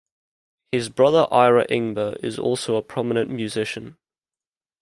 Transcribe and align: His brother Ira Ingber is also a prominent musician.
His 0.71 0.89
brother 0.89 1.27
Ira 1.31 1.67
Ingber 1.67 2.17
is 2.23 2.39
also 2.39 2.75
a 2.75 2.81
prominent 2.81 3.29
musician. 3.29 3.97